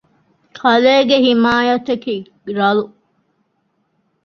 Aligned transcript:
ކަލޭގެ 0.57 1.17
ޙިމާޔަތަކީ 1.25 2.15
ރަލު 2.57 2.85